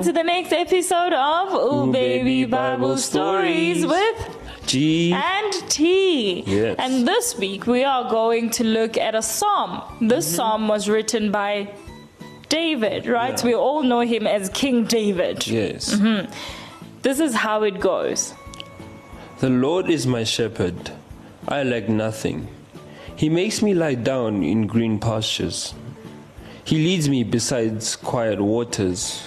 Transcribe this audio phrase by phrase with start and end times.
[0.00, 5.12] welcome to the next episode of Ooh, Ooh, Baby Baby Bible Bible Stories with G.
[5.12, 6.42] and T.
[6.46, 6.76] Yes.
[6.78, 9.82] And this week we are going to look at a psalm.
[10.00, 10.36] This Mm-hmm.
[10.36, 11.68] psalm was written by
[12.48, 13.38] David, right?
[13.38, 13.44] Yeah.
[13.46, 15.46] We all know him as King David.
[15.46, 15.94] Yes.
[15.94, 16.32] Mm-hmm.
[17.02, 18.32] This is how it goes.
[19.40, 20.92] The Lord is my shepherd.
[21.46, 22.48] I lack nothing.
[23.16, 25.74] He makes me lie down in green pastures.
[26.64, 29.26] He leads me beside quiet waters.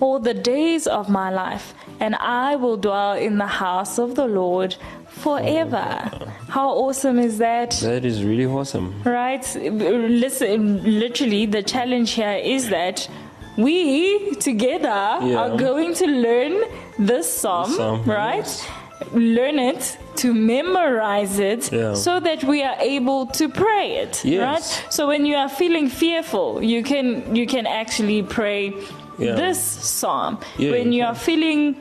[0.00, 4.26] all the days of my life, and I will dwell in the house of the
[4.26, 4.76] Lord
[5.08, 6.08] forever.
[6.48, 7.70] How awesome is that?
[7.82, 9.02] That is really awesome.
[9.04, 9.44] Right?
[9.56, 13.08] Listen, literally, the challenge here is that
[13.56, 15.36] we together Yeah.
[15.42, 16.54] are going to learn
[16.98, 18.36] this psalm, psalm, right?
[18.36, 18.66] yes.
[19.12, 21.94] Learn it to memorize it Yeah.
[21.94, 24.40] so that we are able to pray it Yes.
[24.40, 28.74] right so when you are feeling fearful you can you can actually pray
[29.18, 29.34] Yeah.
[29.34, 31.76] this psalm Yeah, when you you are feeling